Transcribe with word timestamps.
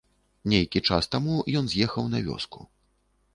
Нейкі 0.53 0.81
час 0.87 1.09
таму 1.15 1.35
ён 1.59 1.65
з'ехаў 1.75 2.09
на 2.15 2.23
вёску. 2.31 2.59